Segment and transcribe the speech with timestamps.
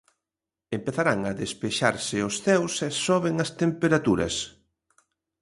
[0.77, 4.35] Empezarán a despexarse os ceos e soben as temperaturas.